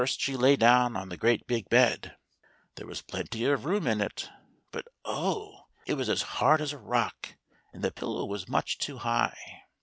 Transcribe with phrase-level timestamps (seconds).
[0.01, 2.15] First she lay down on the great big bed.
[2.73, 4.31] There was plenty of room in it;
[4.71, 5.67] but oh!
[5.85, 7.35] it was as hard as a rock,
[7.71, 9.37] and the pillow was much too high.